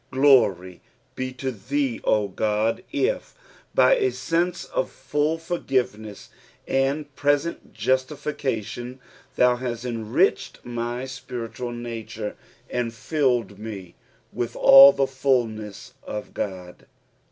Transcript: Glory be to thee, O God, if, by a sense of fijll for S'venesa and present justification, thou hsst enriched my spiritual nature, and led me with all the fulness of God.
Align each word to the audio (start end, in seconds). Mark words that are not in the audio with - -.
Glory 0.09 0.81
be 1.13 1.31
to 1.33 1.51
thee, 1.51 2.01
O 2.03 2.27
God, 2.27 2.83
if, 2.91 3.35
by 3.75 3.93
a 3.97 4.09
sense 4.11 4.65
of 4.65 4.89
fijll 4.89 5.39
for 5.39 5.59
S'venesa 5.59 6.29
and 6.67 7.15
present 7.15 7.71
justification, 7.71 8.99
thou 9.35 9.57
hsst 9.57 9.85
enriched 9.85 10.59
my 10.65 11.05
spiritual 11.05 11.71
nature, 11.71 12.35
and 12.67 12.91
led 13.11 13.59
me 13.59 13.93
with 14.33 14.55
all 14.55 14.91
the 14.91 15.05
fulness 15.05 15.93
of 16.01 16.33
God. 16.33 16.87